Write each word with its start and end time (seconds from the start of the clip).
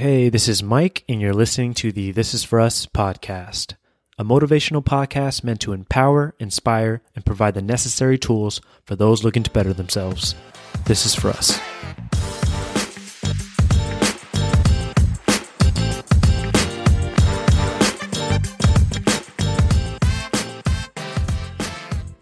Hey, 0.00 0.30
this 0.30 0.48
is 0.48 0.62
Mike, 0.62 1.04
and 1.10 1.20
you're 1.20 1.34
listening 1.34 1.74
to 1.74 1.92
the 1.92 2.10
This 2.10 2.32
Is 2.32 2.42
For 2.42 2.58
Us 2.58 2.86
podcast, 2.86 3.74
a 4.16 4.24
motivational 4.24 4.82
podcast 4.82 5.44
meant 5.44 5.60
to 5.60 5.74
empower, 5.74 6.34
inspire, 6.38 7.02
and 7.14 7.26
provide 7.26 7.52
the 7.52 7.60
necessary 7.60 8.16
tools 8.16 8.62
for 8.86 8.96
those 8.96 9.24
looking 9.24 9.42
to 9.42 9.50
better 9.50 9.74
themselves. 9.74 10.34
This 10.86 11.04
is 11.04 11.14
for 11.14 11.28
us. 11.28 11.50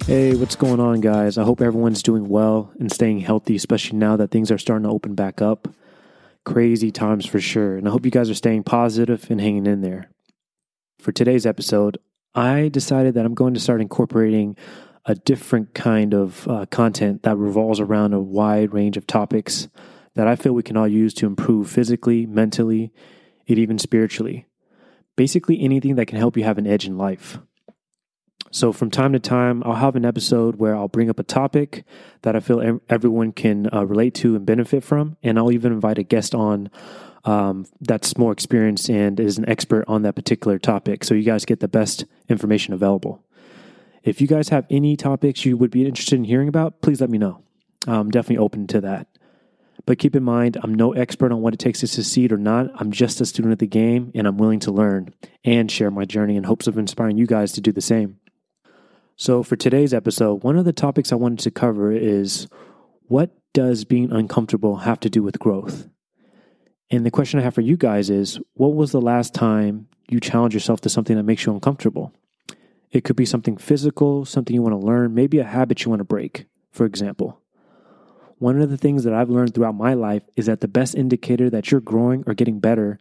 Hey, 0.05 0.35
what's 0.35 0.57
going 0.57 0.81
on, 0.81 1.01
guys? 1.01 1.39
I 1.39 1.45
hope 1.45 1.61
everyone's 1.61 2.03
doing 2.03 2.29
well 2.29 2.73
and 2.81 2.91
staying 2.91 3.21
healthy, 3.21 3.55
especially 3.55 3.99
now 3.99 4.17
that 4.17 4.33
things 4.33 4.51
are 4.51 4.59
starting 4.59 4.83
to 4.83 4.91
open 4.91 5.15
back 5.15 5.41
up. 5.41 5.69
Crazy 6.49 6.91
times 6.91 7.27
for 7.27 7.41
sure. 7.41 7.77
And 7.77 7.87
I 7.87 7.91
hope 7.91 8.07
you 8.07 8.11
guys 8.11 8.31
are 8.31 8.35
staying 8.35 8.65
positive 8.65 9.31
and 9.31 9.39
hanging 9.39 9.67
in 9.67 9.83
there. 9.83 10.11
For 10.99 11.13
today's 11.13 11.45
episode, 11.45 11.99
I 12.35 12.69
decided 12.69 13.13
that 13.15 13.27
I'm 13.27 13.35
going 13.35 13.53
to 13.53 13.61
start 13.61 13.83
incorporating 13.83 14.57
a 15.05 15.15
different 15.15 15.75
kind 15.75 16.15
of 16.15 16.49
uh, 16.49 16.65
content 16.71 17.23
that 17.25 17.37
revolves 17.37 17.81
around 17.81 18.15
a 18.15 18.21
wide 18.21 18.73
range 18.73 18.97
of 18.97 19.07
topics 19.07 19.69
that 20.15 20.27
I 20.27 20.37
feel 20.37 20.55
we 20.55 20.63
can 20.63 20.79
all 20.79 20.89
use 20.89 21.13
to 21.15 21.27
improve 21.27 21.71
physically, 21.71 22.25
mentally, 22.25 22.93
and 23.47 23.59
even 23.59 23.79
spiritually. 23.79 24.47
Basically, 25.17 25.61
anything 25.61 25.97
that 25.97 26.07
can 26.07 26.17
help 26.17 26.37
you 26.37 26.45
have 26.45 26.59
an 26.59 26.67
edge 26.67 26.87
in 26.87 26.97
life. 26.97 27.39
So, 28.51 28.73
from 28.73 28.91
time 28.91 29.13
to 29.13 29.19
time, 29.19 29.63
I'll 29.65 29.75
have 29.75 29.97
an 29.97 30.05
episode 30.05 30.57
where 30.57 30.75
I'll 30.75 30.89
bring 30.89 31.11
up 31.11 31.19
a 31.19 31.23
topic 31.23 31.85
that 32.23 32.35
I 32.35 32.41
feel 32.41 32.81
everyone 32.89 33.33
can 33.33 33.69
uh, 33.73 33.85
relate 33.85 34.15
to 34.17 34.37
and 34.37 34.47
benefit 34.47 34.83
from. 34.83 35.17
And 35.23 35.39
I'll 35.39 35.53
even 35.53 35.73
invite 35.73 35.99
a 35.99 36.03
guest 36.03 36.35
on 36.35 36.71
um, 37.25 37.67
that's 37.81 38.17
more 38.17 38.33
experienced 38.33 38.89
and 38.89 39.21
is 39.21 39.37
an 39.37 39.49
expert 39.49 39.85
on 39.87 40.03
that 40.03 40.15
particular 40.15 40.59
topic. 40.59 41.05
So, 41.05 41.15
you 41.15 41.25
guys 41.25 41.45
get 41.45 41.61
the 41.61 41.69
best 41.69 42.07
information 42.29 42.73
available. 42.73 43.23
If 44.03 44.21
you 44.21 44.27
guys 44.27 44.49
have 44.49 44.67
any 44.71 44.97
topics 44.97 45.45
you 45.45 45.57
would 45.57 45.71
be 45.71 45.85
interested 45.85 46.17
in 46.17 46.25
hearing 46.25 46.49
about, 46.49 46.81
please 46.81 47.01
let 47.01 47.11
me 47.11 47.19
know. 47.19 47.43
I'm 47.87 48.11
definitely 48.11 48.43
open 48.43 48.67
to 48.69 48.81
that. 48.81 49.09
But 49.85 49.99
keep 49.99 50.17
in 50.17 50.23
mind, 50.23 50.57
I'm 50.63 50.75
no 50.75 50.93
expert 50.93 51.33
on 51.33 51.41
what 51.41 51.55
it 51.55 51.61
takes 51.61 51.81
to 51.81 51.87
succeed 51.87 52.33
or 52.33 52.37
not. 52.37 52.71
I'm 52.75 52.91
just 52.91 53.21
a 53.21 53.27
student 53.27 53.53
of 53.53 53.59
the 53.59 53.67
game, 53.67 54.11
and 54.15 54.27
I'm 54.27 54.37
willing 54.37 54.61
to 54.61 54.71
learn 54.71 55.15
and 55.45 55.71
share 55.71 55.91
my 55.91 56.05
journey 56.05 56.37
in 56.37 56.45
hopes 56.45 56.67
of 56.67 56.77
inspiring 56.79 57.17
you 57.17 57.27
guys 57.27 57.53
to 57.53 57.61
do 57.61 57.73
the 57.73 57.81
same. 57.81 58.19
So, 59.21 59.43
for 59.43 59.57
today's 59.57 59.93
episode, 59.93 60.45
one 60.45 60.57
of 60.57 60.65
the 60.65 60.73
topics 60.73 61.11
I 61.11 61.17
wanted 61.17 61.41
to 61.41 61.51
cover 61.51 61.91
is 61.91 62.47
what 63.09 63.37
does 63.53 63.85
being 63.85 64.13
uncomfortable 64.13 64.77
have 64.77 65.01
to 65.01 65.11
do 65.11 65.25
with 65.25 65.41
growth? 65.41 65.89
And 66.89 67.05
the 67.05 67.11
question 67.11 67.41
I 67.41 67.43
have 67.43 67.57
for 67.57 67.61
you 67.61 67.77
guys 67.77 68.11
is 68.11 68.39
what 68.55 68.77
was 68.77 68.93
the 68.93 69.01
last 69.01 69.35
time 69.35 69.89
you 70.09 70.21
challenged 70.21 70.55
yourself 70.55 70.83
to 70.83 70.89
something 70.89 71.17
that 71.17 71.25
makes 71.25 71.45
you 71.45 71.53
uncomfortable? 71.53 72.15
It 72.93 73.03
could 73.03 73.17
be 73.17 73.25
something 73.25 73.57
physical, 73.57 74.25
something 74.25 74.55
you 74.55 74.63
want 74.63 74.81
to 74.81 74.87
learn, 74.87 75.17
maybe 75.17 75.41
a 75.41 75.45
habit 75.45 75.85
you 75.85 75.91
want 75.91 75.99
to 75.99 76.05
break, 76.05 76.47
for 76.71 76.87
example. 76.87 77.41
One 78.39 78.63
of 78.63 78.71
the 78.71 78.79
things 78.79 79.03
that 79.03 79.15
I've 79.15 79.31
learned 79.31 79.53
throughout 79.53 79.75
my 79.75 79.95
life 79.95 80.23
is 80.37 80.47
that 80.47 80.61
the 80.61 80.69
best 80.69 80.95
indicator 80.95 81.51
that 81.51 81.73
you're 81.73 81.81
growing 81.81 82.23
or 82.29 82.35
getting 82.35 82.61
better 82.61 83.01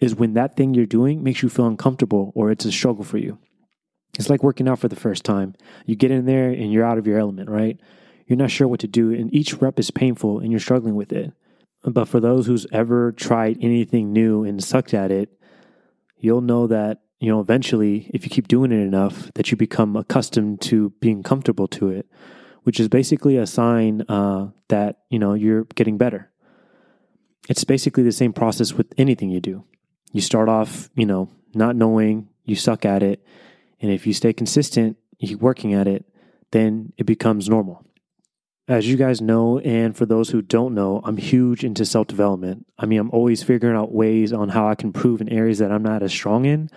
is 0.00 0.16
when 0.16 0.34
that 0.34 0.56
thing 0.56 0.74
you're 0.74 0.84
doing 0.84 1.22
makes 1.22 1.44
you 1.44 1.48
feel 1.48 1.68
uncomfortable 1.68 2.32
or 2.34 2.50
it's 2.50 2.64
a 2.64 2.72
struggle 2.72 3.04
for 3.04 3.18
you. 3.18 3.38
It's 4.18 4.30
like 4.30 4.42
working 4.42 4.68
out 4.68 4.78
for 4.78 4.88
the 4.88 4.96
first 4.96 5.24
time. 5.24 5.54
You 5.86 5.96
get 5.96 6.10
in 6.10 6.26
there 6.26 6.50
and 6.50 6.72
you're 6.72 6.84
out 6.84 6.98
of 6.98 7.06
your 7.06 7.18
element, 7.18 7.50
right? 7.50 7.80
You're 8.26 8.38
not 8.38 8.50
sure 8.50 8.68
what 8.68 8.80
to 8.80 8.86
do, 8.86 9.12
and 9.12 9.32
each 9.34 9.54
rep 9.54 9.78
is 9.78 9.90
painful 9.90 10.38
and 10.38 10.50
you're 10.50 10.60
struggling 10.60 10.94
with 10.94 11.12
it. 11.12 11.32
But 11.82 12.08
for 12.08 12.20
those 12.20 12.46
who's 12.46 12.66
ever 12.72 13.12
tried 13.12 13.58
anything 13.60 14.12
new 14.12 14.44
and 14.44 14.64
sucked 14.64 14.94
at 14.94 15.10
it, 15.10 15.30
you'll 16.16 16.40
know 16.40 16.66
that, 16.68 17.02
you 17.20 17.28
know, 17.28 17.40
eventually, 17.40 18.10
if 18.14 18.24
you 18.24 18.30
keep 18.30 18.48
doing 18.48 18.72
it 18.72 18.76
enough, 18.76 19.30
that 19.34 19.50
you 19.50 19.56
become 19.56 19.94
accustomed 19.94 20.62
to 20.62 20.90
being 21.00 21.22
comfortable 21.22 21.68
to 21.68 21.90
it, 21.90 22.06
which 22.62 22.80
is 22.80 22.88
basically 22.88 23.36
a 23.36 23.46
sign 23.46 24.02
uh, 24.08 24.48
that, 24.68 25.00
you 25.10 25.18
know, 25.18 25.34
you're 25.34 25.64
getting 25.74 25.98
better. 25.98 26.30
It's 27.48 27.64
basically 27.64 28.02
the 28.02 28.12
same 28.12 28.32
process 28.32 28.72
with 28.72 28.86
anything 28.96 29.28
you 29.28 29.40
do. 29.40 29.64
You 30.12 30.22
start 30.22 30.48
off, 30.48 30.88
you 30.94 31.04
know, 31.04 31.28
not 31.54 31.76
knowing, 31.76 32.28
you 32.44 32.56
suck 32.56 32.86
at 32.86 33.02
it, 33.02 33.22
and 33.84 33.92
if 33.92 34.06
you 34.06 34.14
stay 34.14 34.32
consistent, 34.32 34.96
you 35.18 35.28
keep 35.28 35.40
working 35.40 35.74
at 35.74 35.86
it, 35.86 36.06
then 36.52 36.94
it 36.96 37.04
becomes 37.04 37.50
normal. 37.50 37.84
As 38.66 38.88
you 38.88 38.96
guys 38.96 39.20
know, 39.20 39.58
and 39.58 39.94
for 39.94 40.06
those 40.06 40.30
who 40.30 40.40
don't 40.40 40.74
know, 40.74 41.02
I'm 41.04 41.18
huge 41.18 41.62
into 41.62 41.84
self 41.84 42.06
development. 42.06 42.64
I 42.78 42.86
mean, 42.86 42.98
I'm 42.98 43.10
always 43.10 43.42
figuring 43.42 43.76
out 43.76 43.92
ways 43.92 44.32
on 44.32 44.48
how 44.48 44.66
I 44.66 44.74
can 44.74 44.88
improve 44.88 45.20
in 45.20 45.28
areas 45.28 45.58
that 45.58 45.70
I'm 45.70 45.82
not 45.82 46.02
as 46.02 46.12
strong 46.12 46.46
in. 46.46 46.70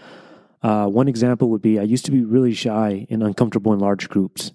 Uh, 0.61 0.87
one 0.87 1.07
example 1.07 1.49
would 1.51 1.61
be 1.61 1.79
I 1.79 1.83
used 1.83 2.03
to 2.07 2.11
be 2.11 2.25
really 2.25 2.53
shy 2.53 3.07
and 3.09 3.23
uncomfortable 3.23 3.71
in 3.71 3.79
large 3.79 4.09
groups. 4.09 4.51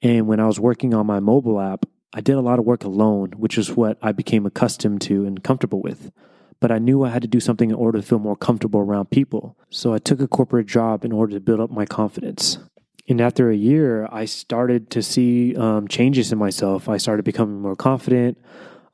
And 0.00 0.26
when 0.26 0.40
I 0.40 0.46
was 0.46 0.58
working 0.58 0.94
on 0.94 1.06
my 1.06 1.20
mobile 1.20 1.60
app, 1.60 1.84
I 2.14 2.22
did 2.22 2.36
a 2.36 2.40
lot 2.40 2.58
of 2.58 2.64
work 2.64 2.84
alone, 2.84 3.32
which 3.36 3.58
is 3.58 3.76
what 3.76 3.98
I 4.00 4.12
became 4.12 4.46
accustomed 4.46 5.02
to 5.02 5.26
and 5.26 5.44
comfortable 5.44 5.82
with 5.82 6.10
but 6.62 6.70
I 6.70 6.78
knew 6.78 7.02
I 7.02 7.10
had 7.10 7.22
to 7.22 7.28
do 7.28 7.40
something 7.40 7.70
in 7.70 7.74
order 7.74 7.98
to 7.98 8.06
feel 8.06 8.20
more 8.20 8.36
comfortable 8.36 8.78
around 8.78 9.10
people. 9.10 9.58
So 9.68 9.92
I 9.92 9.98
took 9.98 10.20
a 10.20 10.28
corporate 10.28 10.68
job 10.68 11.04
in 11.04 11.10
order 11.10 11.34
to 11.34 11.40
build 11.40 11.58
up 11.58 11.72
my 11.72 11.84
confidence. 11.84 12.58
And 13.08 13.20
after 13.20 13.50
a 13.50 13.56
year, 13.56 14.08
I 14.12 14.26
started 14.26 14.88
to 14.90 15.02
see 15.02 15.56
um, 15.56 15.88
changes 15.88 16.30
in 16.30 16.38
myself. 16.38 16.88
I 16.88 16.98
started 16.98 17.24
becoming 17.24 17.60
more 17.60 17.74
confident, 17.74 18.38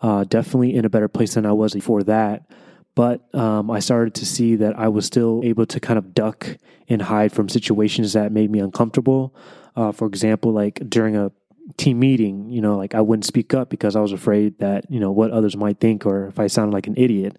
uh, 0.00 0.24
definitely 0.24 0.76
in 0.76 0.86
a 0.86 0.88
better 0.88 1.08
place 1.08 1.34
than 1.34 1.44
I 1.44 1.52
was 1.52 1.74
before 1.74 2.02
that. 2.04 2.50
But 2.94 3.32
um, 3.34 3.70
I 3.70 3.80
started 3.80 4.14
to 4.14 4.24
see 4.24 4.56
that 4.56 4.78
I 4.78 4.88
was 4.88 5.04
still 5.04 5.42
able 5.44 5.66
to 5.66 5.78
kind 5.78 5.98
of 5.98 6.14
duck 6.14 6.56
and 6.88 7.02
hide 7.02 7.32
from 7.32 7.50
situations 7.50 8.14
that 8.14 8.32
made 8.32 8.50
me 8.50 8.60
uncomfortable. 8.60 9.36
Uh, 9.76 9.92
for 9.92 10.06
example, 10.06 10.52
like 10.52 10.80
during 10.88 11.16
a 11.16 11.32
team 11.76 11.98
meeting, 11.98 12.48
you 12.50 12.60
know, 12.60 12.76
like 12.76 12.94
I 12.94 13.00
wouldn't 13.00 13.26
speak 13.26 13.54
up 13.54 13.68
because 13.68 13.94
I 13.96 14.00
was 14.00 14.12
afraid 14.12 14.58
that, 14.58 14.90
you 14.90 15.00
know, 15.00 15.10
what 15.10 15.30
others 15.30 15.56
might 15.56 15.80
think 15.80 16.06
or 16.06 16.26
if 16.26 16.38
I 16.38 16.46
sounded 16.46 16.72
like 16.72 16.86
an 16.86 16.94
idiot. 16.96 17.36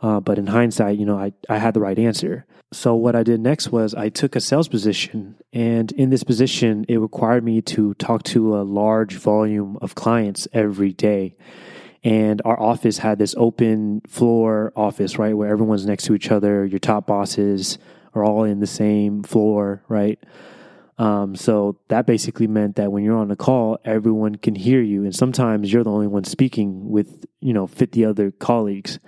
Uh, 0.00 0.20
but 0.20 0.38
in 0.38 0.46
hindsight, 0.46 0.98
you 0.98 1.06
know, 1.06 1.18
I, 1.18 1.32
I 1.48 1.58
had 1.58 1.74
the 1.74 1.80
right 1.80 1.98
answer. 1.98 2.44
So 2.72 2.94
what 2.94 3.16
I 3.16 3.22
did 3.22 3.40
next 3.40 3.72
was 3.72 3.94
I 3.94 4.08
took 4.08 4.36
a 4.36 4.40
sales 4.40 4.68
position. 4.68 5.36
And 5.52 5.90
in 5.92 6.10
this 6.10 6.22
position, 6.22 6.84
it 6.88 6.98
required 6.98 7.44
me 7.44 7.62
to 7.62 7.94
talk 7.94 8.22
to 8.24 8.56
a 8.56 8.62
large 8.62 9.14
volume 9.14 9.78
of 9.80 9.94
clients 9.94 10.46
every 10.52 10.92
day. 10.92 11.36
And 12.04 12.42
our 12.44 12.60
office 12.60 12.98
had 12.98 13.18
this 13.18 13.34
open 13.38 14.02
floor 14.06 14.72
office, 14.76 15.18
right, 15.18 15.36
where 15.36 15.48
everyone's 15.48 15.86
next 15.86 16.04
to 16.04 16.14
each 16.14 16.30
other. 16.30 16.64
Your 16.64 16.78
top 16.78 17.06
bosses 17.06 17.78
are 18.14 18.24
all 18.24 18.44
in 18.44 18.60
the 18.60 18.66
same 18.66 19.22
floor, 19.22 19.82
right? 19.88 20.22
Um, 20.98 21.36
so 21.36 21.78
that 21.88 22.06
basically 22.06 22.46
meant 22.46 22.76
that 22.76 22.90
when 22.90 23.04
you're 23.04 23.16
on 23.16 23.30
a 23.30 23.36
call, 23.36 23.78
everyone 23.84 24.36
can 24.36 24.54
hear 24.54 24.80
you, 24.80 25.04
and 25.04 25.14
sometimes 25.14 25.72
you're 25.72 25.84
the 25.84 25.90
only 25.90 26.06
one 26.06 26.24
speaking 26.24 26.88
with 26.90 27.26
you 27.40 27.52
know 27.52 27.66
50 27.66 28.04
other 28.04 28.30
colleagues. 28.30 28.98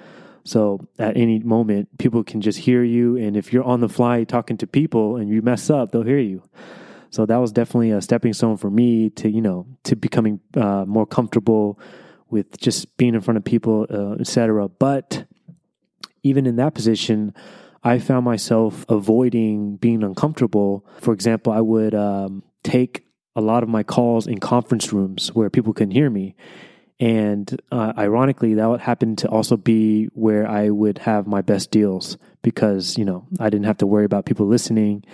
So 0.45 0.87
at 0.99 1.17
any 1.17 1.39
moment, 1.41 1.99
people 1.99 2.25
can 2.25 2.41
just 2.41 2.59
hear 2.59 2.83
you, 2.83 3.17
and 3.17 3.37
if 3.37 3.53
you're 3.53 3.65
on 3.65 3.81
the 3.81 3.89
fly 3.89 4.25
talking 4.25 4.57
to 4.59 4.67
people 4.67 5.17
and 5.17 5.29
you 5.29 5.43
mess 5.43 5.71
up, 5.71 5.93
they'll 5.93 6.03
hear 6.03 6.19
you. 6.19 6.43
So 7.11 7.25
that 7.25 7.37
was 7.37 7.53
definitely 7.53 7.91
a 7.91 8.03
stepping 8.03 8.35
stone 8.35 8.59
for 8.59 8.71
me 8.71 9.09
to 9.11 9.31
you 9.31 9.41
know 9.41 9.67
to 9.85 9.97
becoming 9.97 10.41
uh, 10.57 10.85
more 10.87 11.07
comfortable 11.07 11.79
with 12.31 12.59
just 12.59 12.99
being 12.99 13.15
in 13.15 13.23
front 13.23 13.39
of 13.39 13.45
people, 13.45 13.87
uh, 13.89 14.21
etc. 14.21 14.69
But 14.69 15.25
even 16.23 16.45
in 16.45 16.57
that 16.57 16.75
position, 16.75 17.35
I 17.83 17.99
found 17.99 18.25
myself 18.25 18.85
avoiding 18.89 19.77
being 19.77 20.03
uncomfortable. 20.03 20.85
For 21.01 21.13
example, 21.13 21.53
I 21.53 21.61
would 21.61 21.95
um, 21.95 22.43
take 22.63 23.05
a 23.37 23.41
lot 23.41 23.63
of 23.63 23.69
my 23.69 23.83
calls 23.83 24.27
in 24.27 24.39
conference 24.39 24.93
rooms 24.93 25.29
where 25.33 25.51
people 25.51 25.73
can 25.73 25.91
hear 25.91 26.11
me. 26.11 26.35
And 27.01 27.61
uh, 27.71 27.93
ironically, 27.97 28.55
that 28.55 28.69
would 28.69 28.81
happen 28.81 29.15
to 29.17 29.29
also 29.29 29.57
be 29.57 30.07
where 30.07 30.49
I 30.49 30.71
would 30.71 30.99
have 30.99 31.29
my 31.29 31.43
best 31.43 31.71
deals 31.71 32.19
because, 32.43 32.99
you 32.99 33.05
know, 33.05 33.27
I 33.39 33.51
didn't 33.51 33.67
have 33.67 33.79
to 33.79 33.87
worry 33.87 34.05
about 34.05 34.27
people 34.27 34.47
listening 34.47 35.05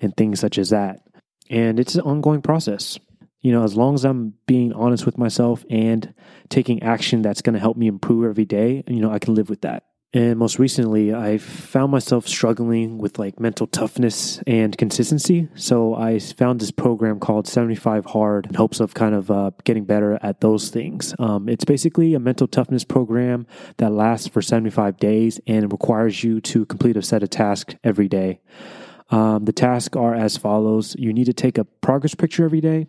and 0.00 0.16
things 0.16 0.38
such 0.38 0.58
as 0.58 0.70
that. 0.70 1.02
And 1.50 1.80
it's 1.80 1.96
an 1.96 2.02
ongoing 2.02 2.42
process. 2.42 2.98
You 3.40 3.50
know, 3.50 3.64
as 3.64 3.74
long 3.74 3.94
as 3.94 4.04
I'm 4.04 4.34
being 4.46 4.72
honest 4.72 5.04
with 5.04 5.18
myself 5.18 5.64
and 5.68 6.14
taking 6.48 6.84
action 6.84 7.22
that's 7.22 7.42
going 7.42 7.54
to 7.54 7.60
help 7.60 7.76
me 7.76 7.88
improve 7.88 8.24
every 8.24 8.44
day, 8.44 8.84
you 8.86 9.00
know, 9.00 9.10
I 9.10 9.18
can 9.18 9.34
live 9.34 9.50
with 9.50 9.62
that. 9.62 9.82
And 10.14 10.38
most 10.38 10.58
recently, 10.58 11.14
I 11.14 11.38
found 11.38 11.90
myself 11.90 12.28
struggling 12.28 12.98
with 12.98 13.18
like 13.18 13.40
mental 13.40 13.66
toughness 13.66 14.42
and 14.46 14.76
consistency. 14.76 15.48
So 15.54 15.94
I 15.94 16.18
found 16.18 16.60
this 16.60 16.70
program 16.70 17.18
called 17.18 17.48
75 17.48 18.04
Hard 18.06 18.46
in 18.46 18.54
hopes 18.54 18.80
of 18.80 18.92
kind 18.92 19.14
of 19.14 19.30
uh, 19.30 19.52
getting 19.64 19.84
better 19.84 20.18
at 20.22 20.42
those 20.42 20.68
things. 20.68 21.14
Um, 21.18 21.48
it's 21.48 21.64
basically 21.64 22.12
a 22.12 22.20
mental 22.20 22.46
toughness 22.46 22.84
program 22.84 23.46
that 23.78 23.92
lasts 23.92 24.28
for 24.28 24.42
75 24.42 24.98
days 24.98 25.40
and 25.46 25.72
requires 25.72 26.22
you 26.22 26.42
to 26.42 26.66
complete 26.66 26.98
a 26.98 27.02
set 27.02 27.22
of 27.22 27.30
tasks 27.30 27.76
every 27.82 28.08
day. 28.08 28.40
Um, 29.08 29.46
the 29.46 29.52
tasks 29.52 29.96
are 29.96 30.14
as 30.14 30.36
follows 30.36 30.94
you 30.98 31.14
need 31.14 31.26
to 31.26 31.34
take 31.34 31.56
a 31.56 31.64
progress 31.64 32.14
picture 32.14 32.44
every 32.44 32.60
day, 32.60 32.86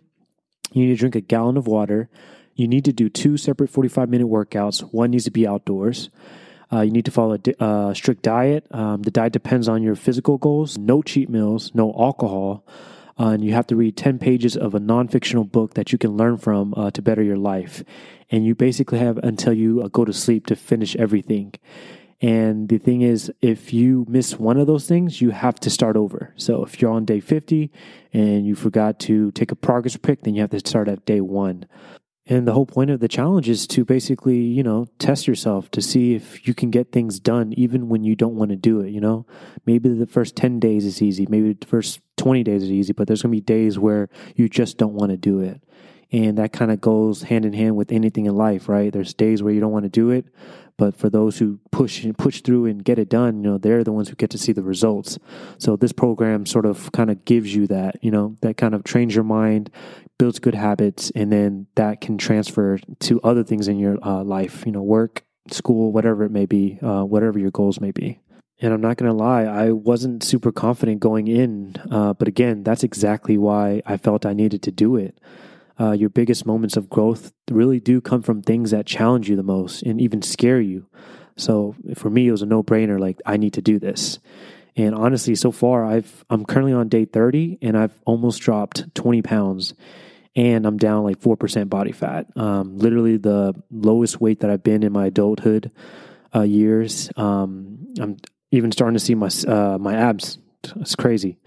you 0.72 0.86
need 0.86 0.92
to 0.92 0.98
drink 0.98 1.14
a 1.14 1.20
gallon 1.22 1.56
of 1.56 1.66
water, 1.66 2.10
you 2.54 2.68
need 2.68 2.84
to 2.84 2.92
do 2.92 3.08
two 3.08 3.38
separate 3.38 3.70
45 3.70 4.10
minute 4.10 4.26
workouts, 4.26 4.80
one 4.92 5.10
needs 5.10 5.24
to 5.24 5.30
be 5.30 5.46
outdoors. 5.46 6.10
Uh, 6.74 6.80
you 6.80 6.90
need 6.90 7.04
to 7.04 7.10
follow 7.10 7.34
a 7.34 7.38
di- 7.38 7.54
uh, 7.60 7.94
strict 7.94 8.22
diet. 8.22 8.66
Um, 8.72 9.02
the 9.02 9.10
diet 9.10 9.32
depends 9.32 9.68
on 9.68 9.82
your 9.82 9.94
physical 9.94 10.38
goals. 10.38 10.76
No 10.76 11.02
cheat 11.02 11.28
meals, 11.28 11.70
no 11.72 11.94
alcohol. 11.96 12.66
Uh, 13.18 13.28
and 13.28 13.44
you 13.44 13.52
have 13.52 13.66
to 13.68 13.76
read 13.76 13.96
10 13.96 14.18
pages 14.18 14.56
of 14.56 14.74
a 14.74 14.80
non 14.80 15.06
fictional 15.06 15.44
book 15.44 15.74
that 15.74 15.92
you 15.92 15.98
can 15.98 16.16
learn 16.16 16.36
from 16.36 16.74
uh, 16.76 16.90
to 16.90 17.00
better 17.00 17.22
your 17.22 17.36
life. 17.36 17.84
And 18.30 18.44
you 18.44 18.56
basically 18.56 18.98
have 18.98 19.18
until 19.18 19.52
you 19.52 19.82
uh, 19.82 19.88
go 19.88 20.04
to 20.04 20.12
sleep 20.12 20.46
to 20.46 20.56
finish 20.56 20.96
everything. 20.96 21.54
And 22.20 22.68
the 22.68 22.78
thing 22.78 23.02
is, 23.02 23.30
if 23.40 23.72
you 23.72 24.06
miss 24.08 24.38
one 24.38 24.56
of 24.56 24.66
those 24.66 24.88
things, 24.88 25.20
you 25.20 25.30
have 25.30 25.60
to 25.60 25.70
start 25.70 25.96
over. 25.96 26.32
So 26.36 26.64
if 26.64 26.80
you're 26.80 26.90
on 26.90 27.04
day 27.04 27.20
50 27.20 27.70
and 28.12 28.46
you 28.46 28.54
forgot 28.54 28.98
to 29.00 29.30
take 29.32 29.52
a 29.52 29.56
progress 29.56 29.96
pick, 29.96 30.22
then 30.22 30.34
you 30.34 30.40
have 30.40 30.50
to 30.50 30.60
start 30.60 30.88
at 30.88 31.04
day 31.04 31.20
one. 31.20 31.66
And 32.26 32.48
the 32.48 32.52
whole 32.52 32.64
point 32.64 32.90
of 32.90 33.00
the 33.00 33.08
challenge 33.08 33.50
is 33.50 33.66
to 33.66 33.84
basically, 33.84 34.38
you 34.38 34.62
know, 34.62 34.86
test 34.98 35.26
yourself 35.26 35.70
to 35.72 35.82
see 35.82 36.14
if 36.14 36.48
you 36.48 36.54
can 36.54 36.70
get 36.70 36.90
things 36.90 37.20
done 37.20 37.52
even 37.54 37.90
when 37.90 38.02
you 38.02 38.16
don't 38.16 38.34
want 38.34 38.50
to 38.50 38.56
do 38.56 38.80
it, 38.80 38.90
you 38.90 39.00
know? 39.00 39.26
Maybe 39.66 39.90
the 39.90 40.06
first 40.06 40.34
10 40.34 40.58
days 40.58 40.86
is 40.86 41.02
easy, 41.02 41.26
maybe 41.28 41.52
the 41.52 41.66
first 41.66 42.00
20 42.16 42.42
days 42.42 42.62
is 42.62 42.70
easy, 42.70 42.94
but 42.94 43.06
there's 43.06 43.20
going 43.20 43.32
to 43.32 43.36
be 43.36 43.42
days 43.42 43.78
where 43.78 44.08
you 44.36 44.48
just 44.48 44.78
don't 44.78 44.94
want 44.94 45.10
to 45.10 45.18
do 45.18 45.40
it. 45.40 45.60
And 46.12 46.38
that 46.38 46.52
kind 46.52 46.70
of 46.70 46.80
goes 46.80 47.24
hand 47.24 47.44
in 47.44 47.52
hand 47.52 47.76
with 47.76 47.92
anything 47.92 48.26
in 48.26 48.36
life, 48.36 48.68
right? 48.68 48.92
There's 48.92 49.12
days 49.12 49.42
where 49.42 49.52
you 49.52 49.60
don't 49.60 49.72
want 49.72 49.82
to 49.82 49.90
do 49.90 50.10
it, 50.10 50.26
but 50.76 50.96
for 50.96 51.10
those 51.10 51.38
who 51.38 51.60
push 51.70 52.04
and 52.04 52.16
push 52.16 52.40
through 52.40 52.66
and 52.66 52.84
get 52.84 52.98
it 52.98 53.08
done, 53.08 53.36
you 53.42 53.50
know, 53.50 53.58
they're 53.58 53.84
the 53.84 53.92
ones 53.92 54.08
who 54.08 54.14
get 54.16 54.30
to 54.30 54.38
see 54.38 54.52
the 54.52 54.62
results. 54.62 55.18
So 55.58 55.76
this 55.76 55.92
program 55.92 56.46
sort 56.46 56.66
of 56.66 56.90
kind 56.92 57.10
of 57.10 57.24
gives 57.24 57.54
you 57.54 57.66
that, 57.68 57.96
you 58.02 58.10
know, 58.10 58.36
that 58.40 58.56
kind 58.56 58.74
of 58.74 58.82
trains 58.82 59.14
your 59.14 59.24
mind, 59.24 59.70
builds 60.18 60.38
good 60.38 60.54
habits, 60.54 61.10
and 61.14 61.32
then 61.32 61.66
that 61.74 62.00
can 62.00 62.18
transfer 62.18 62.78
to 63.00 63.20
other 63.22 63.44
things 63.44 63.68
in 63.68 63.78
your 63.78 63.98
uh, 64.02 64.22
life, 64.22 64.64
you 64.66 64.72
know, 64.72 64.82
work, 64.82 65.24
school, 65.50 65.92
whatever 65.92 66.24
it 66.24 66.30
may 66.30 66.46
be, 66.46 66.78
uh, 66.82 67.02
whatever 67.02 67.38
your 67.38 67.50
goals 67.50 67.80
may 67.80 67.90
be. 67.90 68.20
And 68.60 68.72
I'm 68.72 68.80
not 68.80 68.96
going 68.96 69.10
to 69.10 69.16
lie, 69.16 69.42
I 69.42 69.72
wasn't 69.72 70.22
super 70.22 70.52
confident 70.52 71.00
going 71.00 71.26
in. 71.26 71.74
Uh, 71.90 72.14
but 72.14 72.28
again, 72.28 72.62
that's 72.62 72.84
exactly 72.84 73.36
why 73.36 73.82
I 73.84 73.96
felt 73.96 74.24
I 74.24 74.32
needed 74.32 74.62
to 74.62 74.70
do 74.70 74.96
it 74.96 75.18
uh, 75.78 75.92
your 75.92 76.10
biggest 76.10 76.46
moments 76.46 76.76
of 76.76 76.88
growth 76.88 77.32
really 77.50 77.80
do 77.80 78.00
come 78.00 78.22
from 78.22 78.42
things 78.42 78.70
that 78.70 78.86
challenge 78.86 79.28
you 79.28 79.36
the 79.36 79.42
most 79.42 79.82
and 79.82 80.00
even 80.00 80.22
scare 80.22 80.60
you. 80.60 80.86
So 81.36 81.74
for 81.94 82.10
me, 82.10 82.28
it 82.28 82.32
was 82.32 82.42
a 82.42 82.46
no 82.46 82.62
brainer. 82.62 82.98
Like 82.98 83.20
I 83.26 83.36
need 83.36 83.54
to 83.54 83.62
do 83.62 83.78
this. 83.78 84.20
And 84.76 84.94
honestly, 84.94 85.34
so 85.34 85.52
far, 85.52 85.84
I've 85.84 86.24
I'm 86.30 86.44
currently 86.44 86.72
on 86.72 86.88
day 86.88 87.04
30, 87.04 87.58
and 87.62 87.76
I've 87.76 87.98
almost 88.04 88.42
dropped 88.42 88.94
20 88.94 89.22
pounds, 89.22 89.74
and 90.34 90.66
I'm 90.66 90.76
down 90.76 91.04
like 91.04 91.20
four 91.20 91.36
percent 91.36 91.70
body 91.70 91.92
fat. 91.92 92.26
Um, 92.36 92.78
literally 92.78 93.16
the 93.16 93.54
lowest 93.70 94.20
weight 94.20 94.40
that 94.40 94.50
I've 94.50 94.64
been 94.64 94.82
in 94.82 94.92
my 94.92 95.06
adulthood 95.06 95.70
uh, 96.34 96.42
years. 96.42 97.10
Um, 97.16 97.86
I'm 98.00 98.16
even 98.50 98.72
starting 98.72 98.94
to 98.94 99.04
see 99.04 99.14
my 99.14 99.30
uh, 99.46 99.78
my 99.78 99.94
abs. 99.94 100.38
It's 100.76 100.96
crazy 100.96 101.38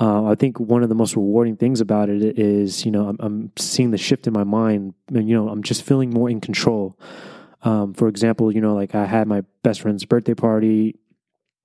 uh, 0.00 0.24
I 0.24 0.34
think 0.34 0.58
one 0.58 0.82
of 0.82 0.88
the 0.88 0.94
most 0.94 1.14
rewarding 1.14 1.56
things 1.56 1.80
about 1.80 2.08
it 2.08 2.38
is, 2.38 2.84
you 2.84 2.90
know, 2.90 3.08
I'm, 3.08 3.16
I'm, 3.20 3.52
seeing 3.56 3.92
the 3.92 3.98
shift 3.98 4.26
in 4.26 4.32
my 4.32 4.42
mind, 4.42 4.94
and 5.08 5.28
you 5.28 5.36
know, 5.36 5.48
I'm 5.48 5.62
just 5.62 5.82
feeling 5.82 6.10
more 6.10 6.28
in 6.28 6.40
control. 6.40 6.98
Um, 7.62 7.94
for 7.94 8.08
example, 8.08 8.52
you 8.52 8.60
know, 8.60 8.74
like 8.74 8.94
I 8.94 9.06
had 9.06 9.28
my 9.28 9.42
best 9.62 9.80
friend's 9.80 10.04
birthday 10.04 10.34
party. 10.34 10.96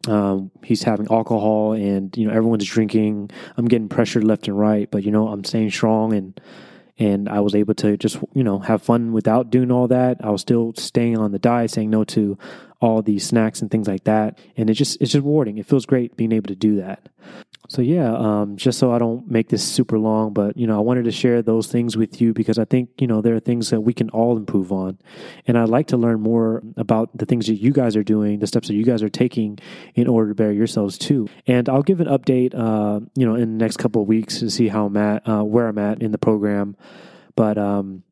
Um, 0.07 0.51
he's 0.63 0.83
having 0.83 1.07
alcohol, 1.11 1.73
and 1.73 2.15
you 2.17 2.27
know, 2.27 2.33
everyone's 2.33 2.65
drinking. 2.65 3.31
I'm 3.57 3.67
getting 3.67 3.89
pressured 3.89 4.23
left 4.23 4.47
and 4.47 4.57
right, 4.57 4.89
but 4.89 5.03
you 5.03 5.11
know, 5.11 5.27
I'm 5.27 5.43
staying 5.43 5.71
strong, 5.71 6.13
and 6.13 6.39
and 6.97 7.27
I 7.29 7.39
was 7.39 7.55
able 7.55 7.73
to 7.75 7.97
just 7.97 8.17
you 8.33 8.43
know 8.43 8.59
have 8.59 8.81
fun 8.81 9.11
without 9.11 9.49
doing 9.49 9.71
all 9.71 9.87
that. 9.89 10.17
I 10.23 10.29
was 10.29 10.41
still 10.41 10.73
staying 10.77 11.17
on 11.17 11.31
the 11.31 11.39
diet, 11.39 11.71
saying 11.71 11.89
no 11.89 12.03
to 12.05 12.37
all 12.81 13.01
these 13.01 13.25
snacks 13.25 13.61
and 13.61 13.69
things 13.69 13.87
like 13.87 14.05
that, 14.05 14.39
and 14.55 14.69
it 14.69 14.73
just 14.73 15.01
it's 15.01 15.11
just 15.11 15.23
rewarding. 15.23 15.57
It 15.57 15.65
feels 15.65 15.85
great 15.85 16.15
being 16.15 16.31
able 16.31 16.47
to 16.47 16.55
do 16.55 16.77
that. 16.77 17.09
So 17.67 17.83
yeah, 17.83 18.15
um, 18.15 18.57
just 18.57 18.79
so 18.79 18.91
I 18.91 18.97
don't 18.97 19.29
make 19.29 19.49
this 19.49 19.63
super 19.63 19.99
long, 19.99 20.33
but 20.33 20.57
you 20.57 20.65
know, 20.65 20.77
I 20.77 20.81
wanted 20.81 21.03
to 21.03 21.11
share 21.11 21.41
those 21.41 21.67
things 21.67 21.95
with 21.95 22.19
you 22.19 22.33
because 22.33 22.57
I 22.57 22.65
think 22.65 22.89
you 22.97 23.05
know 23.05 23.21
there 23.21 23.35
are 23.35 23.39
things 23.39 23.69
that 23.69 23.81
we 23.81 23.93
can 23.93 24.09
all 24.09 24.37
improve 24.37 24.71
on, 24.71 24.97
and 25.45 25.57
I'd 25.57 25.69
like 25.69 25.87
to 25.87 25.97
learn 25.97 26.21
more 26.21 26.63
about 26.77 27.15
the 27.15 27.25
things 27.25 27.47
that 27.47 27.55
you 27.55 27.71
guys 27.71 27.95
are 27.95 28.03
doing, 28.03 28.39
the 28.39 28.47
steps 28.47 28.69
that 28.69 28.75
you 28.75 28.85
guys 28.85 29.03
are 29.03 29.09
taking 29.09 29.59
in 29.93 30.07
order 30.07 30.29
to 30.29 30.35
better 30.35 30.53
yourselves 30.53 30.97
too. 30.97 31.27
And 31.45 31.67
I'll 31.67 31.83
give 31.83 31.99
an 31.99 32.07
update, 32.07 32.55
uh, 32.55 33.01
you 33.15 33.25
know, 33.25 33.35
in 33.35 33.57
the 33.57 33.63
next 33.63 33.77
couple 33.77 34.01
of 34.01 34.07
weeks 34.07 34.39
to 34.39 34.49
see 34.49 34.69
how 34.69 34.85
I'm 34.85 34.97
at, 34.97 35.27
uh, 35.27 35.43
where 35.43 35.67
I'm 35.67 35.77
at 35.77 36.01
in 36.01 36.11
the 36.11 36.17
program. 36.17 36.75
But 37.35 37.57
um, 37.57 38.03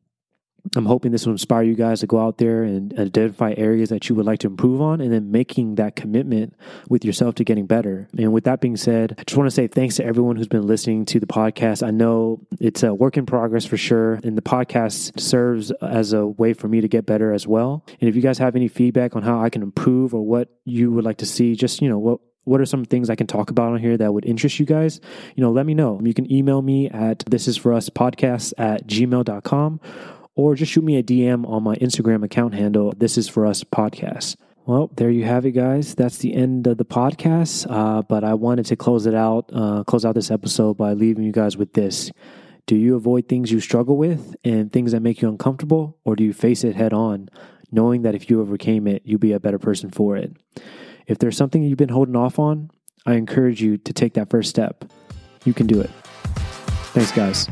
I'm 0.76 0.86
hoping 0.86 1.12
this 1.12 1.26
will 1.26 1.32
inspire 1.32 1.62
you 1.62 1.74
guys 1.74 2.00
to 2.00 2.06
go 2.06 2.18
out 2.18 2.38
there 2.38 2.62
and 2.62 2.92
identify 2.98 3.54
areas 3.56 3.88
that 3.90 4.08
you 4.08 4.14
would 4.14 4.26
like 4.26 4.40
to 4.40 4.46
improve 4.46 4.80
on 4.80 5.00
and 5.00 5.12
then 5.12 5.30
making 5.30 5.76
that 5.76 5.96
commitment 5.96 6.54
with 6.88 7.04
yourself 7.04 7.34
to 7.36 7.44
getting 7.44 7.66
better. 7.66 8.08
And 8.16 8.32
with 8.32 8.44
that 8.44 8.60
being 8.60 8.76
said, 8.76 9.14
I 9.18 9.24
just 9.24 9.36
want 9.36 9.48
to 9.48 9.54
say 9.54 9.66
thanks 9.66 9.96
to 9.96 10.04
everyone 10.04 10.36
who's 10.36 10.48
been 10.48 10.66
listening 10.66 11.04
to 11.06 11.20
the 11.20 11.26
podcast. 11.26 11.86
I 11.86 11.90
know 11.90 12.46
it's 12.60 12.82
a 12.82 12.94
work 12.94 13.16
in 13.16 13.26
progress 13.26 13.64
for 13.64 13.76
sure, 13.76 14.14
and 14.24 14.36
the 14.36 14.42
podcast 14.42 15.18
serves 15.20 15.70
as 15.70 16.12
a 16.12 16.26
way 16.26 16.52
for 16.52 16.68
me 16.68 16.80
to 16.80 16.88
get 16.88 17.06
better 17.06 17.32
as 17.32 17.46
well. 17.46 17.84
And 18.00 18.08
if 18.08 18.16
you 18.16 18.22
guys 18.22 18.38
have 18.38 18.56
any 18.56 18.68
feedback 18.68 19.16
on 19.16 19.22
how 19.22 19.40
I 19.40 19.50
can 19.50 19.62
improve 19.62 20.14
or 20.14 20.24
what 20.24 20.48
you 20.64 20.90
would 20.92 21.04
like 21.04 21.18
to 21.18 21.26
see, 21.26 21.54
just, 21.54 21.80
you 21.80 21.88
know, 21.88 21.98
what 21.98 22.20
what 22.44 22.62
are 22.62 22.66
some 22.66 22.86
things 22.86 23.10
I 23.10 23.14
can 23.14 23.26
talk 23.26 23.50
about 23.50 23.72
on 23.72 23.78
here 23.78 23.94
that 23.98 24.12
would 24.12 24.24
interest 24.24 24.58
you 24.58 24.64
guys? 24.64 25.02
You 25.36 25.42
know, 25.42 25.50
let 25.50 25.66
me 25.66 25.74
know. 25.74 26.00
You 26.02 26.14
can 26.14 26.32
email 26.32 26.62
me 26.62 26.88
at 26.88 27.22
this 27.26 27.46
is 27.46 27.58
for 27.58 27.74
us 27.74 27.90
podcast 27.90 28.54
at 28.56 28.86
gmail.com 28.86 29.80
or 30.38 30.54
just 30.54 30.70
shoot 30.70 30.84
me 30.84 30.96
a 30.96 31.02
DM 31.02 31.44
on 31.48 31.64
my 31.64 31.74
Instagram 31.76 32.24
account 32.24 32.54
handle. 32.54 32.94
This 32.96 33.18
is 33.18 33.28
for 33.28 33.44
us 33.44 33.64
podcast. 33.64 34.36
Well, 34.66 34.88
there 34.94 35.10
you 35.10 35.24
have 35.24 35.44
it, 35.44 35.50
guys. 35.50 35.96
That's 35.96 36.18
the 36.18 36.32
end 36.32 36.68
of 36.68 36.78
the 36.78 36.84
podcast. 36.84 37.66
Uh, 37.68 38.02
but 38.02 38.22
I 38.22 38.34
wanted 38.34 38.66
to 38.66 38.76
close 38.76 39.06
it 39.06 39.16
out, 39.16 39.50
uh, 39.52 39.82
close 39.82 40.04
out 40.04 40.14
this 40.14 40.30
episode 40.30 40.74
by 40.74 40.92
leaving 40.92 41.24
you 41.24 41.32
guys 41.32 41.56
with 41.56 41.72
this. 41.72 42.12
Do 42.66 42.76
you 42.76 42.94
avoid 42.94 43.28
things 43.28 43.50
you 43.50 43.58
struggle 43.58 43.96
with 43.96 44.36
and 44.44 44.72
things 44.72 44.92
that 44.92 45.00
make 45.00 45.20
you 45.20 45.28
uncomfortable, 45.28 45.98
or 46.04 46.14
do 46.14 46.22
you 46.22 46.32
face 46.32 46.62
it 46.62 46.76
head 46.76 46.92
on, 46.92 47.30
knowing 47.72 48.02
that 48.02 48.14
if 48.14 48.30
you 48.30 48.40
overcame 48.40 48.86
it, 48.86 49.02
you'll 49.04 49.18
be 49.18 49.32
a 49.32 49.40
better 49.40 49.58
person 49.58 49.90
for 49.90 50.16
it? 50.16 50.36
If 51.08 51.18
there's 51.18 51.36
something 51.36 51.64
you've 51.64 51.78
been 51.78 51.88
holding 51.88 52.14
off 52.14 52.38
on, 52.38 52.70
I 53.04 53.14
encourage 53.14 53.60
you 53.60 53.76
to 53.78 53.92
take 53.92 54.14
that 54.14 54.30
first 54.30 54.50
step. 54.50 54.84
You 55.44 55.52
can 55.52 55.66
do 55.66 55.80
it. 55.80 55.90
Thanks, 56.92 57.10
guys. 57.10 57.48